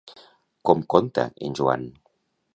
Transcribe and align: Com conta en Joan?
Com 0.69 0.81
conta 0.95 1.27
en 1.49 1.59
Joan? 1.61 1.87